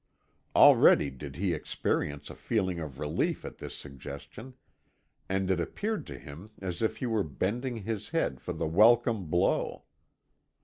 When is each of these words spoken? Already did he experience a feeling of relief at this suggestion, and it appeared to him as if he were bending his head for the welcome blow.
Already 0.55 1.11
did 1.11 1.35
he 1.35 1.53
experience 1.53 2.31
a 2.31 2.35
feeling 2.35 2.79
of 2.79 2.97
relief 2.99 3.45
at 3.45 3.59
this 3.59 3.75
suggestion, 3.77 4.55
and 5.29 5.51
it 5.51 5.59
appeared 5.59 6.07
to 6.07 6.17
him 6.17 6.49
as 6.59 6.81
if 6.81 6.97
he 6.97 7.05
were 7.05 7.21
bending 7.21 7.83
his 7.83 8.09
head 8.09 8.41
for 8.41 8.51
the 8.53 8.65
welcome 8.65 9.25
blow. 9.27 9.83